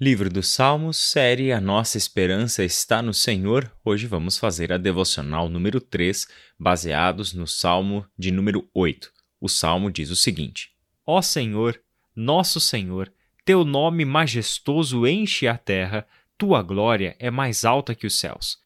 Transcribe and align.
Livro 0.00 0.30
dos 0.30 0.46
Salmos, 0.46 0.96
série 0.96 1.50
A 1.50 1.60
Nossa 1.60 1.98
Esperança 1.98 2.62
está 2.62 3.02
no 3.02 3.12
Senhor. 3.12 3.68
Hoje 3.84 4.06
vamos 4.06 4.38
fazer 4.38 4.72
a 4.72 4.78
devocional 4.78 5.48
número 5.48 5.80
3, 5.80 6.28
baseados 6.56 7.34
no 7.34 7.48
Salmo 7.48 8.06
de 8.16 8.30
número 8.30 8.70
8. 8.72 9.10
O 9.40 9.48
Salmo 9.48 9.90
diz 9.90 10.10
o 10.10 10.14
seguinte: 10.14 10.70
Ó 11.04 11.20
Senhor, 11.20 11.82
nosso 12.14 12.60
Senhor, 12.60 13.12
teu 13.44 13.64
nome 13.64 14.04
majestoso 14.04 15.04
enche 15.04 15.48
a 15.48 15.58
terra, 15.58 16.06
tua 16.38 16.62
glória 16.62 17.16
é 17.18 17.28
mais 17.28 17.64
alta 17.64 17.92
que 17.92 18.06
os 18.06 18.16
céus. 18.16 18.56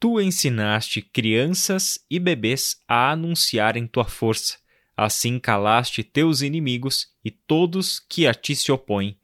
Tu 0.00 0.20
ensinaste 0.20 1.00
crianças 1.00 2.04
e 2.10 2.18
bebês 2.18 2.80
a 2.88 3.12
anunciarem 3.12 3.86
tua 3.86 4.06
força. 4.06 4.58
Assim 4.96 5.38
calaste 5.38 6.02
teus 6.02 6.42
inimigos 6.42 7.12
e 7.24 7.30
todos 7.30 8.00
que 8.00 8.26
a 8.26 8.34
ti 8.34 8.56
se 8.56 8.72
opõem 8.72 9.16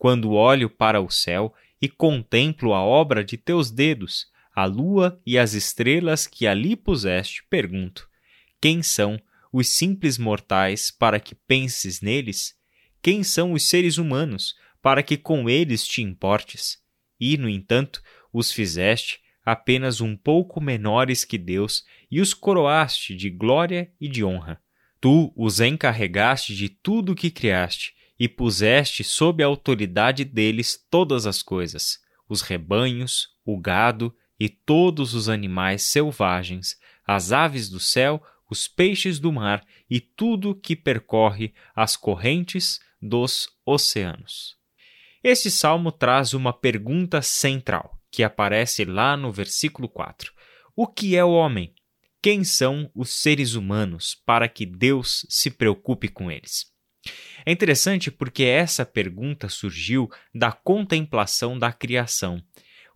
quando 0.00 0.32
olho 0.32 0.70
para 0.70 0.98
o 0.98 1.10
céu 1.10 1.54
e 1.78 1.86
contemplo 1.86 2.72
a 2.72 2.82
obra 2.82 3.22
de 3.22 3.36
teus 3.36 3.70
dedos, 3.70 4.28
a 4.56 4.64
lua 4.64 5.20
e 5.26 5.36
as 5.36 5.52
estrelas 5.52 6.26
que 6.26 6.46
ali 6.46 6.74
puseste, 6.74 7.44
pergunto: 7.50 8.08
quem 8.58 8.82
são 8.82 9.20
os 9.52 9.68
simples 9.68 10.16
mortais 10.16 10.90
para 10.90 11.20
que 11.20 11.34
penses 11.34 12.00
neles? 12.00 12.54
Quem 13.02 13.22
são 13.22 13.52
os 13.52 13.68
seres 13.68 13.98
humanos 13.98 14.54
para 14.80 15.02
que 15.02 15.18
com 15.18 15.50
eles 15.50 15.86
te 15.86 16.00
importes? 16.00 16.78
E, 17.20 17.36
no 17.36 17.46
entanto, 17.46 18.02
os 18.32 18.50
fizeste 18.50 19.20
apenas 19.44 20.00
um 20.00 20.16
pouco 20.16 20.62
menores 20.62 21.26
que 21.26 21.36
Deus 21.36 21.84
e 22.10 22.22
os 22.22 22.32
coroaste 22.32 23.14
de 23.14 23.28
glória 23.28 23.92
e 24.00 24.08
de 24.08 24.24
honra. 24.24 24.62
Tu 24.98 25.30
os 25.36 25.60
encarregaste 25.60 26.56
de 26.56 26.70
tudo 26.70 27.12
o 27.12 27.14
que 27.14 27.30
criaste 27.30 27.99
e 28.20 28.28
puseste 28.28 29.02
sob 29.02 29.42
a 29.42 29.46
autoridade 29.46 30.26
deles 30.26 30.78
todas 30.90 31.26
as 31.26 31.42
coisas, 31.42 31.98
os 32.28 32.42
rebanhos, 32.42 33.30
o 33.46 33.58
gado 33.58 34.14
e 34.38 34.46
todos 34.46 35.14
os 35.14 35.30
animais 35.30 35.84
selvagens, 35.84 36.78
as 37.06 37.32
aves 37.32 37.70
do 37.70 37.80
céu, 37.80 38.22
os 38.50 38.68
peixes 38.68 39.18
do 39.18 39.32
mar 39.32 39.64
e 39.88 40.00
tudo 40.00 40.54
que 40.54 40.76
percorre 40.76 41.54
as 41.74 41.96
correntes 41.96 42.78
dos 43.00 43.48
oceanos. 43.64 44.54
Este 45.24 45.50
salmo 45.50 45.90
traz 45.90 46.34
uma 46.34 46.52
pergunta 46.52 47.22
central, 47.22 47.98
que 48.10 48.22
aparece 48.22 48.84
lá 48.84 49.16
no 49.16 49.32
versículo 49.32 49.88
4. 49.88 50.30
O 50.76 50.86
que 50.86 51.16
é 51.16 51.24
o 51.24 51.30
homem? 51.32 51.74
Quem 52.22 52.44
são 52.44 52.90
os 52.94 53.08
seres 53.10 53.54
humanos 53.54 54.14
para 54.26 54.46
que 54.46 54.66
Deus 54.66 55.24
se 55.30 55.50
preocupe 55.50 56.08
com 56.08 56.30
eles? 56.30 56.70
É 57.44 57.52
interessante 57.52 58.10
porque 58.10 58.44
essa 58.44 58.84
pergunta 58.84 59.48
surgiu 59.48 60.10
da 60.34 60.52
contemplação 60.52 61.58
da 61.58 61.72
criação. 61.72 62.42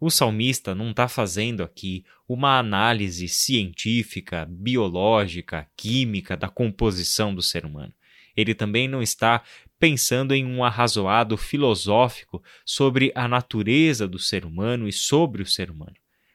O 0.00 0.10
salmista 0.10 0.74
não 0.74 0.90
está 0.90 1.08
fazendo 1.08 1.62
aqui 1.62 2.04
uma 2.28 2.58
análise 2.58 3.26
científica, 3.28 4.46
biológica, 4.48 5.66
química 5.76 6.36
da 6.36 6.48
composição 6.48 7.34
do 7.34 7.40
ser 7.40 7.64
humano. 7.64 7.94
Ele 8.36 8.54
também 8.54 8.88
não 8.88 9.00
está 9.00 9.42
pensando 9.78 10.34
em 10.34 10.44
um 10.44 10.64
arrazoado 10.64 11.36
filosófico 11.36 12.42
sobre 12.64 13.12
a 13.14 13.28
natureza 13.28 14.08
do 14.08 14.18
ser 14.18 14.44
humano 14.44 14.88
e 14.88 14.92
sobre 14.92 15.42
o 15.42 15.46
ser 15.46 15.70
humano. 15.70 15.94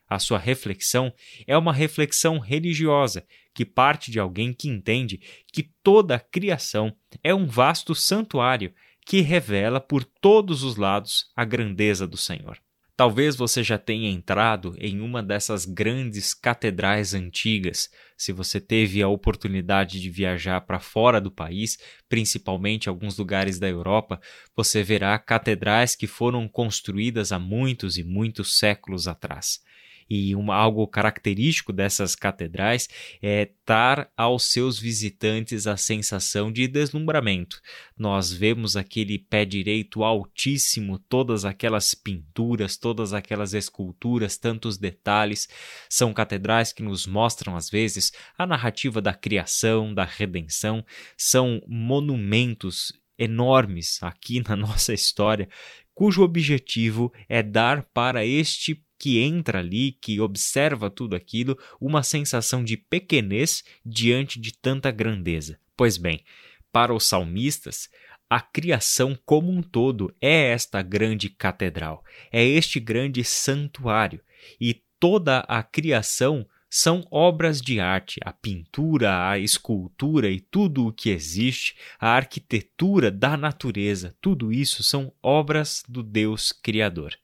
A 0.10 0.18
sua 0.18 0.40
reflexão 0.40 1.14
é 1.46 1.56
uma 1.56 1.72
reflexão 1.72 2.40
religiosa 2.40 3.26
que 3.54 3.64
parte 3.64 4.10
de 4.10 4.20
alguém 4.20 4.54
que 4.54 4.68
entende 4.68 5.22
que 5.54 5.64
toda 5.84 6.16
a 6.16 6.20
criação 6.20 6.96
é 7.24 7.34
um 7.36 7.46
vasto 7.46 7.94
santuário 7.94 8.74
que 9.06 9.22
revela 9.22 9.80
por 9.80 10.04
todos 10.04 10.64
os 10.64 10.78
lados 10.78 11.32
a 11.36 11.46
grandeza 11.46 12.08
do 12.08 12.18
Senhor. 12.18 12.58
Talvez 13.00 13.36
você 13.36 13.64
já 13.64 13.78
tenha 13.78 14.10
entrado 14.10 14.76
em 14.78 15.00
uma 15.00 15.24
dessas 15.24 15.64
grandes 15.64 16.34
catedrais 16.34 17.14
antigas, 17.14 17.90
se 18.18 18.34
você 18.34 18.60
teve 18.60 19.02
a 19.02 19.08
oportunidade 19.08 20.02
de 20.02 20.10
viajar 20.10 20.60
para 20.62 20.82
fora 20.82 21.22
do 21.22 21.32
país, 21.32 21.78
principalmente 22.10 22.90
alguns 22.90 23.18
lugares 23.18 23.58
da 23.58 23.70
Europa, 23.70 24.20
você 24.54 24.84
verá 24.84 25.18
catedrais 25.18 25.96
que 25.96 26.08
foram 26.08 26.46
construídas 26.46 27.32
há 27.32 27.40
muitos 27.40 27.98
e 27.98 28.04
muitos 28.04 28.58
séculos 28.58 29.08
atrás. 29.08 29.62
E 30.10 30.36
uma, 30.36 30.56
algo 30.56 30.88
característico 30.88 31.72
dessas 31.72 32.16
catedrais 32.16 32.88
é 33.22 33.52
dar 33.66 34.10
aos 34.18 34.52
seus 34.52 34.80
visitantes 34.80 35.68
a 35.68 35.78
sensação 35.78 36.52
de 36.52 36.68
deslumbramento. 36.68 37.62
Nós 37.98 38.32
vemos 38.32 38.76
aquele 38.76 39.20
pé 39.20 39.46
direito 39.46 40.04
altíssimo, 40.04 40.98
todas 40.98 41.46
aquelas 41.46 41.94
pinturas, 41.94 42.78
todas 42.78 43.14
aquelas 43.14 43.54
esculturas, 43.54 44.38
tantos 44.38 44.78
detalhes. 44.78 45.48
São 45.88 46.14
catedrais 46.14 46.74
que 46.74 46.82
nos 46.82 47.06
mostram, 47.06 47.56
às 47.56 47.70
vezes, 47.70 48.12
a 48.38 48.48
narrativa 48.48 49.02
da 49.02 49.14
criação, 49.14 49.94
da 49.94 50.06
redenção. 50.06 50.84
São 51.16 51.62
monumentos 51.68 52.92
enormes 53.20 54.02
aqui 54.02 54.42
na 54.48 54.56
nossa 54.56 54.94
história, 54.94 55.50
cujo 55.94 56.24
objetivo 56.24 57.14
é 57.28 57.44
dar 57.44 57.84
para 57.94 58.26
este 58.26 58.82
que 59.00 59.20
entra 59.20 59.60
ali, 59.60 59.94
que 59.94 60.20
observa 60.20 60.90
tudo 60.90 61.16
aquilo, 61.16 61.58
uma 61.80 62.04
sensação 62.04 62.64
de 62.64 62.76
pequenez 62.76 63.64
diante 63.86 64.40
de 64.40 64.52
tanta 64.52 64.92
grandeza. 64.92 65.58
Pois 65.78 65.98
bem, 65.98 66.24
para 66.72 66.94
os 66.94 67.06
salmistas, 67.06 67.90
a 68.30 68.42
criação 68.42 69.18
como 69.26 69.50
um 69.52 69.62
todo 69.62 70.14
é 70.22 70.52
esta 70.52 70.82
grande 70.82 71.30
catedral, 71.30 72.04
é 72.32 72.46
este 72.46 72.80
grande 72.80 73.24
santuário, 73.24 74.22
e 74.60 74.84
toda 75.00 75.40
a 75.40 75.64
criação 75.64 76.46
são 76.70 77.04
obras 77.10 77.60
de 77.60 77.80
arte, 77.80 78.20
a 78.24 78.32
pintura, 78.32 79.28
a 79.28 79.40
escultura 79.40 80.30
e 80.30 80.40
tudo 80.40 80.86
o 80.86 80.94
que 80.94 81.10
existe, 81.10 81.76
a 82.00 82.10
arquitetura 82.10 83.10
da 83.10 83.36
natureza, 83.36 84.16
tudo 84.22 84.54
isso 84.54 84.84
são 84.84 85.12
obras 85.24 85.84
do 85.88 86.04
Deus 86.04 86.52
Criador. 86.52 87.16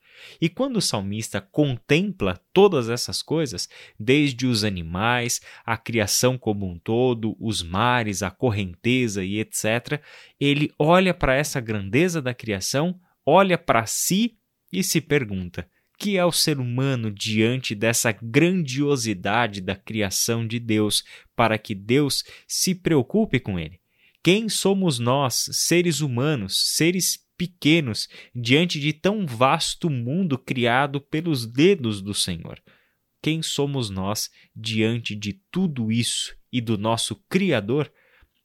E 0.41 0.49
quando 0.49 0.77
o 0.77 0.81
salmista 0.81 1.39
contempla 1.39 2.39
todas 2.53 2.89
essas 2.89 3.21
coisas, 3.21 3.69
desde 3.99 4.45
os 4.45 4.63
animais, 4.63 5.41
a 5.65 5.77
criação 5.77 6.37
como 6.37 6.69
um 6.69 6.77
todo, 6.77 7.35
os 7.39 7.61
mares, 7.61 8.23
a 8.23 8.31
correnteza 8.31 9.23
e 9.23 9.39
etc., 9.39 10.01
ele 10.39 10.71
olha 10.77 11.13
para 11.13 11.35
essa 11.35 11.59
grandeza 11.59 12.21
da 12.21 12.33
criação, 12.33 12.99
olha 13.25 13.57
para 13.57 13.85
si 13.85 14.37
e 14.71 14.83
se 14.83 15.01
pergunta: 15.01 15.67
que 15.97 16.17
é 16.17 16.25
o 16.25 16.31
ser 16.31 16.59
humano 16.59 17.11
diante 17.11 17.73
dessa 17.73 18.11
grandiosidade 18.11 19.61
da 19.61 19.75
criação 19.75 20.45
de 20.45 20.59
Deus, 20.59 21.03
para 21.35 21.57
que 21.57 21.73
Deus 21.73 22.23
se 22.47 22.75
preocupe 22.75 23.39
com 23.39 23.57
ele? 23.57 23.79
Quem 24.21 24.49
somos 24.49 24.97
nós, 24.97 25.49
seres 25.51 26.01
humanos, 26.01 26.75
seres 26.75 27.24
pequenos 27.37 28.07
diante 28.33 28.79
de 28.79 28.93
tão 28.93 29.25
vasto 29.25 29.89
mundo 29.89 30.37
criado 30.37 30.99
pelos 31.01 31.45
dedos 31.45 32.01
do 32.01 32.13
Senhor. 32.13 32.61
Quem 33.21 33.41
somos 33.41 33.89
nós 33.89 34.29
diante 34.55 35.15
de 35.15 35.33
tudo 35.51 35.91
isso 35.91 36.35
e 36.51 36.61
do 36.61 36.77
nosso 36.77 37.15
Criador? 37.27 37.91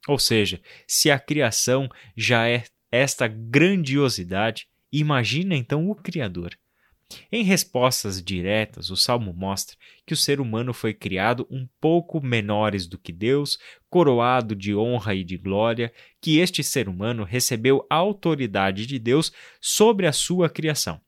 Ou 0.07 0.17
seja, 0.17 0.59
se 0.87 1.11
a 1.11 1.19
criação 1.19 1.87
já 2.17 2.47
é 2.47 2.63
esta 2.91 3.27
grandiosidade, 3.27 4.67
imagina 4.91 5.55
então 5.55 5.89
o 5.89 5.95
Criador. 5.95 6.57
Em 7.31 7.43
respostas 7.43 8.21
diretas, 8.21 8.89
o 8.89 8.95
Salmo 8.95 9.33
mostra 9.33 9.77
que 10.05 10.13
o 10.13 10.17
ser 10.17 10.39
humano 10.39 10.73
foi 10.73 10.93
criado 10.93 11.47
um 11.49 11.67
pouco 11.79 12.21
menores 12.21 12.87
do 12.87 12.97
que 12.97 13.11
Deus, 13.11 13.57
coroado 13.89 14.55
de 14.55 14.75
honra 14.75 15.15
e 15.15 15.23
de 15.23 15.37
glória, 15.37 15.93
que 16.21 16.39
este 16.39 16.63
ser 16.63 16.87
humano 16.89 17.23
recebeu 17.23 17.85
a 17.89 17.95
autoridade 17.95 18.85
de 18.85 18.99
Deus 18.99 19.31
sobre 19.59 20.07
a 20.07 20.13
sua 20.13 20.49
criação. 20.49 20.99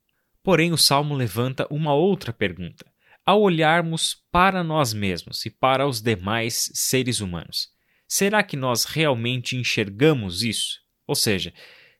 Porém, 0.42 0.72
o 0.72 0.78
Salmo 0.78 1.14
levanta 1.14 1.66
uma 1.70 1.94
outra 1.94 2.32
pergunta. 2.32 2.84
Ao 3.24 3.40
olharmos 3.40 4.22
para 4.30 4.62
nós 4.62 4.92
mesmos 4.92 5.46
e 5.46 5.50
para 5.50 5.86
os 5.86 6.02
demais 6.02 6.70
seres 6.74 7.20
humanos, 7.20 7.70
será 8.06 8.42
que 8.42 8.56
nós 8.56 8.84
realmente 8.84 9.56
enxergamos 9.56 10.42
isso? 10.42 10.80
Ou 11.06 11.14
seja, 11.14 11.52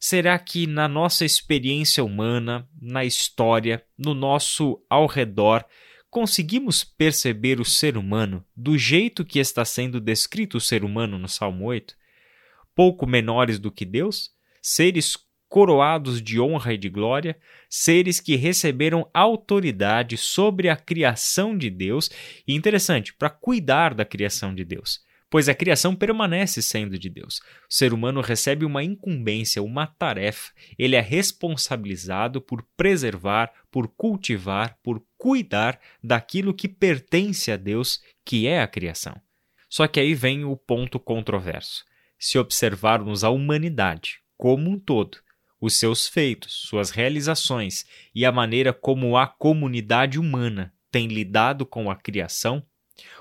Será 0.06 0.38
que 0.38 0.66
na 0.66 0.86
nossa 0.86 1.24
experiência 1.24 2.04
humana, 2.04 2.68
na 2.78 3.06
história, 3.06 3.82
no 3.96 4.12
nosso 4.12 4.84
ao 4.90 5.06
redor, 5.06 5.64
conseguimos 6.10 6.84
perceber 6.84 7.58
o 7.58 7.64
ser 7.64 7.96
humano 7.96 8.44
do 8.54 8.76
jeito 8.76 9.24
que 9.24 9.38
está 9.38 9.64
sendo 9.64 9.98
descrito 9.98 10.58
o 10.58 10.60
ser 10.60 10.84
humano 10.84 11.18
no 11.18 11.26
Salmo 11.26 11.64
8? 11.64 11.96
Pouco 12.74 13.06
menores 13.06 13.58
do 13.58 13.72
que 13.72 13.86
Deus? 13.86 14.28
Seres 14.60 15.16
coroados 15.48 16.20
de 16.20 16.38
honra 16.38 16.74
e 16.74 16.76
de 16.76 16.90
glória, 16.90 17.38
seres 17.70 18.20
que 18.20 18.36
receberam 18.36 19.08
autoridade 19.14 20.18
sobre 20.18 20.68
a 20.68 20.76
criação 20.76 21.56
de 21.56 21.70
Deus, 21.70 22.10
e 22.46 22.54
interessante, 22.54 23.14
para 23.14 23.30
cuidar 23.30 23.94
da 23.94 24.04
criação 24.04 24.54
de 24.54 24.66
Deus 24.66 25.00
pois 25.30 25.48
a 25.48 25.54
criação 25.54 25.94
permanece 25.94 26.62
sendo 26.62 26.98
de 26.98 27.08
Deus. 27.08 27.40
O 27.70 27.74
ser 27.74 27.92
humano 27.92 28.20
recebe 28.20 28.64
uma 28.64 28.82
incumbência, 28.84 29.62
uma 29.62 29.86
tarefa, 29.86 30.52
ele 30.78 30.96
é 30.96 31.00
responsabilizado 31.00 32.40
por 32.40 32.62
preservar, 32.76 33.52
por 33.70 33.88
cultivar, 33.88 34.78
por 34.82 35.04
cuidar 35.18 35.80
daquilo 36.02 36.54
que 36.54 36.68
pertence 36.68 37.50
a 37.50 37.56
Deus, 37.56 38.00
que 38.24 38.46
é 38.46 38.62
a 38.62 38.68
criação. 38.68 39.20
Só 39.68 39.88
que 39.88 39.98
aí 39.98 40.14
vem 40.14 40.44
o 40.44 40.56
ponto 40.56 41.00
controverso. 41.00 41.84
Se 42.18 42.38
observarmos 42.38 43.24
a 43.24 43.30
humanidade 43.30 44.20
como 44.36 44.70
um 44.70 44.78
todo, 44.78 45.18
os 45.60 45.76
seus 45.76 46.06
feitos, 46.06 46.52
suas 46.68 46.90
realizações 46.90 47.84
e 48.14 48.24
a 48.24 48.30
maneira 48.30 48.72
como 48.72 49.16
a 49.16 49.26
comunidade 49.26 50.18
humana 50.18 50.72
tem 50.90 51.08
lidado 51.08 51.66
com 51.66 51.90
a 51.90 51.96
criação, 51.96 52.64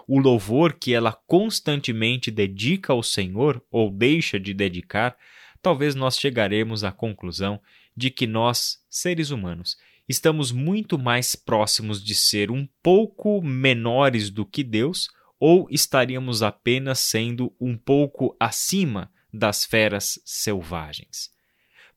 o 0.07 0.19
louvor 0.19 0.73
que 0.73 0.93
ela 0.93 1.11
constantemente 1.11 2.29
dedica 2.29 2.93
ao 2.93 3.01
Senhor 3.01 3.63
ou 3.71 3.89
deixa 3.89 4.39
de 4.39 4.53
dedicar, 4.53 5.17
talvez 5.61 5.95
nós 5.95 6.17
chegaremos 6.17 6.83
à 6.83 6.91
conclusão 6.91 7.59
de 7.95 8.09
que 8.09 8.27
nós, 8.27 8.83
seres 8.89 9.29
humanos, 9.29 9.77
estamos 10.07 10.51
muito 10.51 10.97
mais 10.99 11.35
próximos 11.35 12.03
de 12.03 12.13
ser 12.13 12.51
um 12.51 12.67
pouco 12.81 13.41
menores 13.41 14.29
do 14.29 14.45
que 14.45 14.63
Deus 14.63 15.09
ou 15.39 15.67
estaríamos 15.69 16.41
apenas 16.41 16.99
sendo 16.99 17.53
um 17.59 17.77
pouco 17.77 18.35
acima 18.39 19.11
das 19.33 19.65
feras 19.65 20.19
selvagens. 20.25 21.31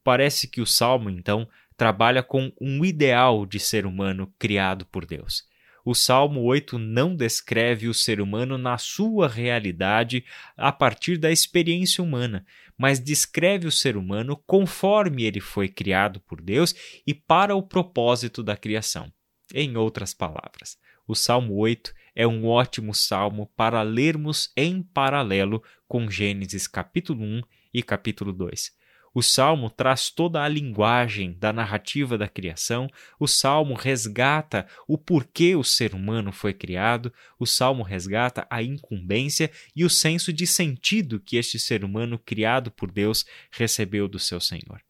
Parece 0.02 0.48
que 0.48 0.60
o 0.60 0.66
salmo, 0.66 1.10
então, 1.10 1.48
trabalha 1.76 2.22
com 2.22 2.52
um 2.60 2.84
ideal 2.84 3.44
de 3.44 3.58
ser 3.58 3.84
humano 3.84 4.32
criado 4.38 4.86
por 4.86 5.04
Deus. 5.04 5.44
O 5.86 5.94
Salmo 5.94 6.42
8 6.42 6.80
não 6.80 7.14
descreve 7.14 7.86
o 7.86 7.94
ser 7.94 8.20
humano 8.20 8.58
na 8.58 8.76
sua 8.76 9.28
realidade 9.28 10.24
a 10.56 10.72
partir 10.72 11.16
da 11.16 11.30
experiência 11.30 12.02
humana, 12.02 12.44
mas 12.76 12.98
descreve 12.98 13.68
o 13.68 13.70
ser 13.70 13.96
humano 13.96 14.36
conforme 14.48 15.22
ele 15.22 15.38
foi 15.38 15.68
criado 15.68 16.18
por 16.18 16.40
Deus 16.42 16.74
e 17.06 17.14
para 17.14 17.54
o 17.54 17.62
propósito 17.62 18.42
da 18.42 18.56
criação. 18.56 19.12
Em 19.54 19.76
outras 19.76 20.12
palavras, 20.12 20.76
o 21.06 21.14
Salmo 21.14 21.54
8 21.54 21.94
é 22.16 22.26
um 22.26 22.48
ótimo 22.48 22.92
salmo 22.92 23.48
para 23.54 23.80
lermos 23.82 24.50
em 24.56 24.82
paralelo 24.82 25.62
com 25.86 26.10
Gênesis 26.10 26.66
capítulo 26.66 27.22
1 27.22 27.42
e 27.72 27.80
capítulo 27.80 28.32
2. 28.32 28.72
O 29.16 29.22
salmo 29.22 29.70
traz 29.70 30.10
toda 30.10 30.42
a 30.42 30.46
linguagem 30.46 31.32
da 31.38 31.50
narrativa 31.50 32.18
da 32.18 32.28
criação, 32.28 32.86
o 33.18 33.26
salmo 33.26 33.72
resgata 33.72 34.68
o 34.86 34.98
porquê 34.98 35.56
o 35.56 35.64
ser 35.64 35.94
humano 35.94 36.30
foi 36.32 36.52
criado, 36.52 37.10
o 37.38 37.46
salmo 37.46 37.82
resgata 37.82 38.46
a 38.50 38.62
incumbência 38.62 39.50
e 39.74 39.86
o 39.86 39.88
senso 39.88 40.34
de 40.34 40.46
sentido 40.46 41.18
que 41.18 41.38
este 41.38 41.58
ser 41.58 41.82
humano 41.82 42.18
criado 42.18 42.70
por 42.70 42.92
Deus 42.92 43.24
recebeu 43.50 44.06
do 44.06 44.18
seu 44.18 44.38
Senhor. 44.38 44.82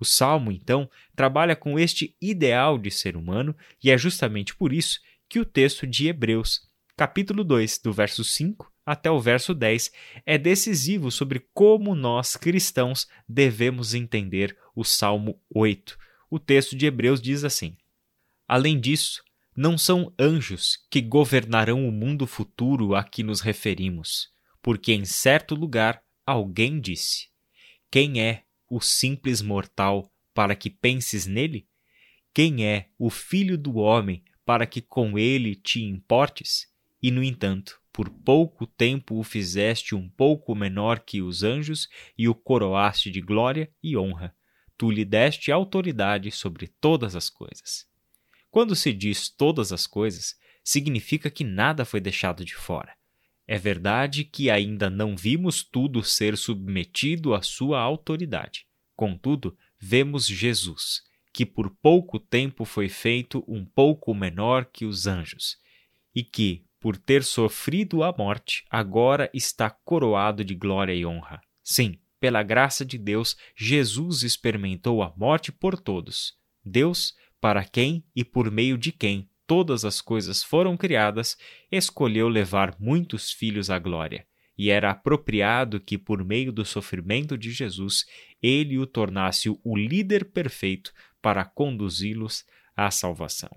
O 0.00 0.06
salmo, 0.06 0.50
então, 0.50 0.90
trabalha 1.14 1.54
com 1.54 1.78
este 1.78 2.16
ideal 2.18 2.78
de 2.78 2.90
ser 2.90 3.14
humano 3.14 3.54
e 3.84 3.90
é 3.90 3.98
justamente 3.98 4.56
por 4.56 4.72
isso 4.72 5.00
que 5.28 5.38
o 5.38 5.44
texto 5.44 5.86
de 5.86 6.08
Hebreus, 6.08 6.62
capítulo 6.96 7.44
2, 7.44 7.78
do 7.80 7.92
verso 7.92 8.24
5 8.24 8.74
até 8.86 9.10
o 9.10 9.20
verso 9.20 9.52
10 9.52 9.90
é 10.24 10.38
decisivo 10.38 11.10
sobre 11.10 11.44
como 11.52 11.96
nós 11.96 12.36
cristãos 12.36 13.08
devemos 13.28 13.92
entender 13.92 14.56
o 14.76 14.84
Salmo 14.84 15.40
8. 15.52 15.98
O 16.30 16.38
texto 16.38 16.76
de 16.76 16.86
Hebreus 16.86 17.20
diz 17.20 17.42
assim: 17.42 17.76
Além 18.46 18.78
disso, 18.78 19.24
não 19.56 19.76
são 19.76 20.12
anjos 20.16 20.78
que 20.88 21.00
governarão 21.00 21.88
o 21.88 21.90
mundo 21.90 22.26
futuro 22.26 22.94
a 22.94 23.02
que 23.02 23.24
nos 23.24 23.40
referimos, 23.40 24.28
porque 24.62 24.92
em 24.92 25.04
certo 25.04 25.56
lugar 25.56 26.00
alguém 26.24 26.80
disse: 26.80 27.28
Quem 27.90 28.22
é 28.22 28.44
o 28.70 28.80
simples 28.80 29.42
mortal 29.42 30.12
para 30.32 30.54
que 30.54 30.70
penses 30.70 31.26
nele? 31.26 31.66
Quem 32.32 32.64
é 32.64 32.90
o 32.98 33.10
filho 33.10 33.56
do 33.58 33.76
homem 33.76 34.22
para 34.44 34.66
que 34.66 34.80
com 34.80 35.18
ele 35.18 35.56
te 35.56 35.82
importes? 35.82 36.68
E, 37.02 37.10
no 37.10 37.22
entanto, 37.22 37.80
por 37.96 38.10
pouco 38.10 38.66
tempo 38.66 39.18
o 39.18 39.22
fizeste 39.22 39.94
um 39.94 40.06
pouco 40.06 40.54
menor 40.54 41.00
que 41.00 41.22
os 41.22 41.42
anjos 41.42 41.88
e 42.18 42.28
o 42.28 42.34
coroaste 42.34 43.10
de 43.10 43.22
glória 43.22 43.72
e 43.82 43.96
honra. 43.96 44.36
Tu 44.76 44.90
lhe 44.90 45.02
deste 45.02 45.50
autoridade 45.50 46.30
sobre 46.30 46.66
todas 46.66 47.16
as 47.16 47.30
coisas. 47.30 47.86
Quando 48.50 48.76
se 48.76 48.92
diz 48.92 49.30
todas 49.30 49.72
as 49.72 49.86
coisas, 49.86 50.34
significa 50.62 51.30
que 51.30 51.42
nada 51.42 51.86
foi 51.86 51.98
deixado 51.98 52.44
de 52.44 52.54
fora. 52.54 52.94
É 53.46 53.56
verdade 53.56 54.24
que 54.24 54.50
ainda 54.50 54.90
não 54.90 55.16
vimos 55.16 55.64
tudo 55.64 56.02
ser 56.02 56.36
submetido 56.36 57.32
à 57.32 57.40
sua 57.40 57.80
autoridade. 57.80 58.66
Contudo, 58.94 59.56
vemos 59.80 60.26
Jesus, 60.26 61.00
que 61.32 61.46
por 61.46 61.74
pouco 61.80 62.20
tempo 62.20 62.66
foi 62.66 62.90
feito 62.90 63.42
um 63.48 63.64
pouco 63.64 64.12
menor 64.12 64.66
que 64.66 64.84
os 64.84 65.06
anjos, 65.06 65.56
e 66.14 66.22
que, 66.22 66.65
por 66.86 66.96
ter 66.96 67.24
sofrido 67.24 68.04
a 68.04 68.14
morte, 68.16 68.64
agora 68.70 69.28
está 69.34 69.68
coroado 69.68 70.44
de 70.44 70.54
glória 70.54 70.94
e 70.94 71.04
honra. 71.04 71.40
Sim, 71.60 71.98
pela 72.20 72.44
graça 72.44 72.84
de 72.84 72.96
Deus, 72.96 73.36
Jesus 73.56 74.22
experimentou 74.22 75.02
a 75.02 75.12
morte 75.16 75.50
por 75.50 75.80
todos. 75.80 76.34
Deus, 76.64 77.12
para 77.40 77.64
quem 77.64 78.04
e 78.14 78.24
por 78.24 78.52
meio 78.52 78.78
de 78.78 78.92
quem 78.92 79.28
todas 79.48 79.84
as 79.84 80.00
coisas 80.00 80.44
foram 80.44 80.76
criadas, 80.76 81.36
escolheu 81.72 82.28
levar 82.28 82.76
muitos 82.78 83.32
filhos 83.32 83.68
à 83.68 83.80
glória. 83.80 84.24
E 84.56 84.70
era 84.70 84.92
apropriado 84.92 85.80
que, 85.80 85.98
por 85.98 86.24
meio 86.24 86.52
do 86.52 86.64
sofrimento 86.64 87.36
de 87.36 87.50
Jesus, 87.50 88.04
ele 88.40 88.78
o 88.78 88.86
tornasse 88.86 89.48
o 89.48 89.76
líder 89.76 90.26
perfeito 90.26 90.92
para 91.20 91.44
conduzi-los 91.44 92.44
à 92.76 92.92
salvação. 92.92 93.50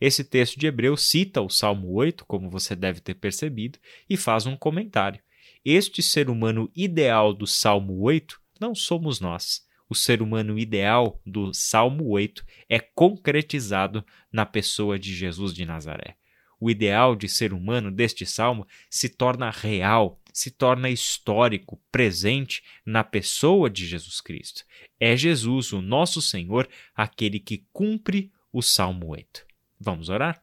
Esse 0.00 0.22
texto 0.22 0.58
de 0.58 0.66
Hebreus 0.66 1.02
cita 1.02 1.42
o 1.42 1.48
Salmo 1.48 1.92
8, 1.92 2.24
como 2.24 2.48
você 2.48 2.76
deve 2.76 3.00
ter 3.00 3.14
percebido, 3.14 3.78
e 4.08 4.16
faz 4.16 4.46
um 4.46 4.56
comentário. 4.56 5.20
Este 5.64 6.02
ser 6.02 6.30
humano 6.30 6.70
ideal 6.74 7.34
do 7.34 7.46
Salmo 7.46 8.00
8 8.00 8.40
não 8.60 8.74
somos 8.74 9.20
nós. 9.20 9.66
O 9.90 9.94
ser 9.94 10.22
humano 10.22 10.58
ideal 10.58 11.20
do 11.26 11.52
Salmo 11.52 12.08
8 12.10 12.44
é 12.68 12.78
concretizado 12.78 14.04
na 14.30 14.46
pessoa 14.46 14.98
de 14.98 15.14
Jesus 15.14 15.52
de 15.52 15.64
Nazaré. 15.64 16.16
O 16.60 16.70
ideal 16.70 17.16
de 17.16 17.28
ser 17.28 17.52
humano 17.52 17.90
deste 17.90 18.26
salmo 18.26 18.66
se 18.90 19.08
torna 19.08 19.50
real, 19.50 20.20
se 20.32 20.50
torna 20.50 20.90
histórico, 20.90 21.80
presente 21.90 22.62
na 22.84 23.02
pessoa 23.02 23.70
de 23.70 23.86
Jesus 23.86 24.20
Cristo. 24.20 24.64
É 25.00 25.16
Jesus, 25.16 25.72
o 25.72 25.80
nosso 25.80 26.20
Senhor, 26.20 26.68
aquele 26.94 27.38
que 27.38 27.64
cumpre 27.72 28.30
o 28.52 28.60
Salmo 28.60 29.08
8. 29.08 29.47
Vamos 29.80 30.08
orar? 30.08 30.40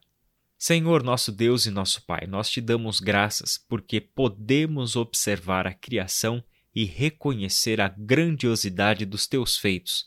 Senhor, 0.58 1.02
nosso 1.02 1.30
Deus 1.30 1.66
e 1.66 1.70
nosso 1.70 2.04
Pai, 2.06 2.26
nós 2.26 2.48
te 2.48 2.60
damos 2.60 2.98
graças 2.98 3.58
porque 3.68 4.00
podemos 4.00 4.96
observar 4.96 5.66
a 5.66 5.74
criação 5.74 6.42
e 6.74 6.84
reconhecer 6.84 7.80
a 7.80 7.88
grandiosidade 7.88 9.04
dos 9.04 9.26
teus 9.26 9.58
feitos. 9.58 10.06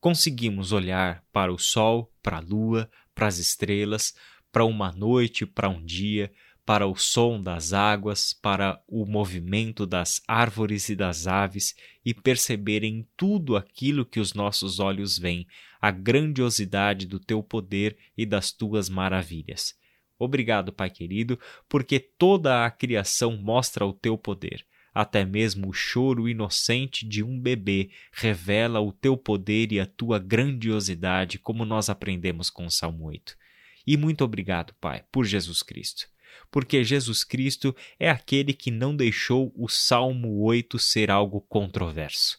Conseguimos 0.00 0.72
olhar 0.72 1.22
para 1.30 1.52
o 1.52 1.58
sol, 1.58 2.10
para 2.22 2.38
a 2.38 2.40
lua, 2.40 2.90
para 3.14 3.26
as 3.26 3.38
estrelas, 3.38 4.14
para 4.50 4.64
uma 4.64 4.90
noite, 4.92 5.44
para 5.44 5.68
um 5.68 5.84
dia, 5.84 6.32
para 6.70 6.86
o 6.86 6.94
som 6.94 7.42
das 7.42 7.72
águas, 7.72 8.32
para 8.32 8.80
o 8.86 9.04
movimento 9.04 9.84
das 9.84 10.22
árvores 10.28 10.88
e 10.88 10.94
das 10.94 11.26
aves 11.26 11.74
e 12.04 12.14
perceber 12.14 12.84
em 12.84 13.04
tudo 13.16 13.56
aquilo 13.56 14.06
que 14.06 14.20
os 14.20 14.34
nossos 14.34 14.78
olhos 14.78 15.18
veem, 15.18 15.48
a 15.80 15.90
grandiosidade 15.90 17.08
do 17.08 17.18
teu 17.18 17.42
poder 17.42 17.98
e 18.16 18.24
das 18.24 18.52
tuas 18.52 18.88
maravilhas. 18.88 19.74
Obrigado, 20.16 20.72
Pai 20.72 20.88
querido, 20.90 21.36
porque 21.68 21.98
toda 21.98 22.64
a 22.64 22.70
criação 22.70 23.36
mostra 23.36 23.84
o 23.84 23.92
teu 23.92 24.16
poder. 24.16 24.64
Até 24.94 25.24
mesmo 25.24 25.70
o 25.70 25.72
choro 25.72 26.28
inocente 26.28 27.04
de 27.04 27.20
um 27.20 27.36
bebê 27.36 27.90
revela 28.12 28.78
o 28.78 28.92
teu 28.92 29.16
poder 29.16 29.72
e 29.72 29.80
a 29.80 29.86
tua 29.86 30.20
grandiosidade, 30.20 31.36
como 31.36 31.64
nós 31.64 31.90
aprendemos 31.90 32.48
com 32.48 32.64
o 32.64 32.70
Salmo 32.70 33.06
8. 33.06 33.36
E 33.84 33.96
muito 33.96 34.22
obrigado, 34.22 34.72
Pai, 34.80 35.02
por 35.10 35.24
Jesus 35.24 35.64
Cristo 35.64 36.06
porque 36.50 36.84
Jesus 36.84 37.24
Cristo 37.24 37.74
é 37.98 38.10
aquele 38.10 38.52
que 38.52 38.70
não 38.70 38.94
deixou 38.94 39.52
o 39.56 39.68
Salmo 39.68 40.40
8 40.42 40.78
ser 40.78 41.10
algo 41.10 41.40
controverso. 41.40 42.38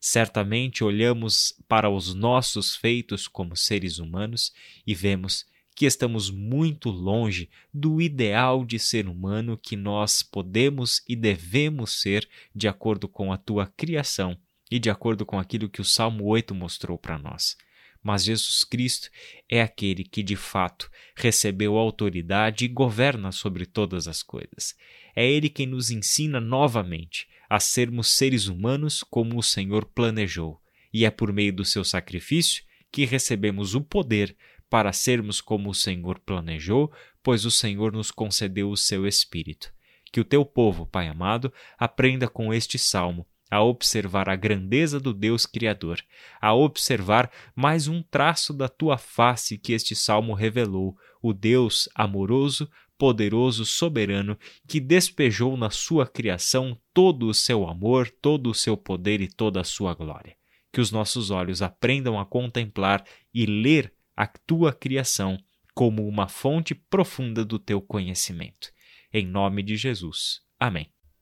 Certamente 0.00 0.82
olhamos 0.82 1.54
para 1.68 1.88
os 1.88 2.12
nossos 2.14 2.74
feitos 2.74 3.28
como 3.28 3.56
seres 3.56 3.98
humanos 3.98 4.52
e 4.86 4.94
vemos 4.94 5.46
que 5.74 5.86
estamos 5.86 6.30
muito 6.30 6.90
longe 6.90 7.48
do 7.72 8.00
ideal 8.00 8.64
de 8.64 8.78
ser 8.78 9.08
humano 9.08 9.56
que 9.56 9.76
nós 9.76 10.22
podemos 10.22 11.02
e 11.08 11.16
devemos 11.16 11.92
ser 11.92 12.28
de 12.54 12.68
acordo 12.68 13.08
com 13.08 13.32
a 13.32 13.38
tua 13.38 13.66
criação 13.66 14.36
e 14.70 14.78
de 14.78 14.90
acordo 14.90 15.24
com 15.24 15.38
aquilo 15.38 15.68
que 15.68 15.80
o 15.80 15.84
Salmo 15.84 16.24
8 16.24 16.54
mostrou 16.54 16.98
para 16.98 17.18
nós 17.18 17.56
mas 18.02 18.24
Jesus 18.24 18.64
Cristo 18.64 19.08
é 19.48 19.62
aquele 19.62 20.02
que 20.04 20.22
de 20.22 20.34
fato 20.34 20.90
recebeu 21.16 21.76
autoridade 21.76 22.64
e 22.64 22.68
governa 22.68 23.30
sobre 23.30 23.64
todas 23.64 24.08
as 24.08 24.22
coisas. 24.22 24.74
É 25.14 25.24
Ele 25.28 25.48
quem 25.48 25.66
nos 25.66 25.90
ensina 25.90 26.40
novamente 26.40 27.28
a 27.48 27.60
sermos 27.60 28.08
seres 28.08 28.46
humanos 28.48 29.02
como 29.02 29.38
o 29.38 29.42
Senhor 29.42 29.84
planejou, 29.84 30.60
e 30.92 31.04
é 31.04 31.10
por 31.10 31.32
meio 31.32 31.52
do 31.52 31.64
seu 31.64 31.84
sacrifício 31.84 32.64
que 32.90 33.04
recebemos 33.04 33.74
o 33.74 33.80
poder 33.80 34.36
para 34.68 34.92
sermos 34.92 35.40
como 35.40 35.70
o 35.70 35.74
Senhor 35.74 36.18
planejou, 36.18 36.90
pois 37.22 37.44
o 37.44 37.50
Senhor 37.50 37.92
nos 37.92 38.10
concedeu 38.10 38.70
o 38.70 38.76
seu 38.76 39.06
Espírito. 39.06 39.72
Que 40.10 40.20
o 40.20 40.24
teu 40.24 40.44
povo, 40.44 40.86
Pai 40.86 41.08
amado, 41.08 41.52
aprenda 41.78 42.26
com 42.26 42.52
este 42.52 42.78
salmo 42.78 43.26
a 43.52 43.62
observar 43.62 44.30
a 44.30 44.34
grandeza 44.34 44.98
do 44.98 45.12
Deus 45.12 45.44
Criador, 45.44 46.02
a 46.40 46.54
observar 46.54 47.30
mais 47.54 47.86
um 47.86 48.02
traço 48.02 48.54
da 48.54 48.66
tua 48.66 48.96
face 48.96 49.58
que 49.58 49.74
este 49.74 49.94
salmo 49.94 50.32
revelou, 50.32 50.96
o 51.20 51.34
Deus 51.34 51.86
amoroso, 51.94 52.66
poderoso, 52.96 53.66
soberano, 53.66 54.38
que 54.66 54.80
despejou 54.80 55.54
na 55.54 55.68
sua 55.68 56.06
criação 56.06 56.80
todo 56.94 57.28
o 57.28 57.34
seu 57.34 57.68
amor, 57.68 58.08
todo 58.22 58.48
o 58.48 58.54
seu 58.54 58.74
poder 58.74 59.20
e 59.20 59.28
toda 59.28 59.60
a 59.60 59.64
sua 59.64 59.92
glória. 59.92 60.34
Que 60.72 60.80
os 60.80 60.90
nossos 60.90 61.30
olhos 61.30 61.60
aprendam 61.60 62.18
a 62.18 62.24
contemplar 62.24 63.04
e 63.34 63.44
ler 63.44 63.92
a 64.16 64.26
tua 64.26 64.72
criação 64.72 65.36
como 65.74 66.08
uma 66.08 66.26
fonte 66.26 66.74
profunda 66.74 67.44
do 67.44 67.58
teu 67.58 67.82
conhecimento. 67.82 68.72
Em 69.12 69.26
nome 69.26 69.62
de 69.62 69.76
Jesus. 69.76 70.40
Amém. 70.58 70.90